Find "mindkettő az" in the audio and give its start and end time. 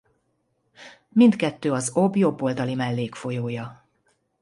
1.09-1.91